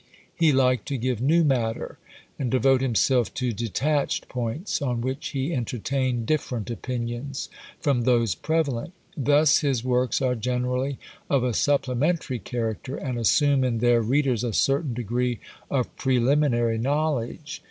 [0.33, 1.99] He liked to give new matter,
[2.39, 8.93] and devote himself to detached points, on which he entertained different opinions from those prevalent.
[9.15, 10.97] Thus his works are generally
[11.29, 17.59] of a supplementary character, and assume in their readers a certain degree of preliminary knowledge.